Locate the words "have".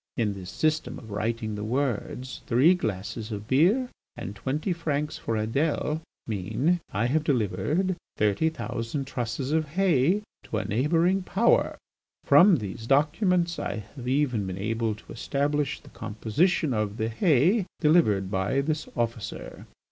7.05-7.23, 13.95-14.07